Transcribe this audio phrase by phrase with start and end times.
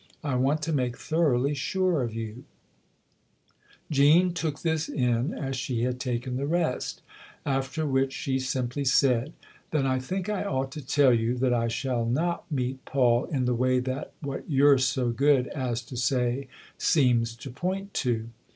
[0.23, 2.43] I want to make thoroughly sure of you!"
[3.91, 7.03] Jean took this in as she had taken the rest;
[7.45, 9.31] after which she simply said:"
[9.69, 13.45] Then I think I ought to tell you that I shall not meet Paul in
[13.45, 16.47] the way that what you're so good as to say
[16.79, 18.29] seems to point to."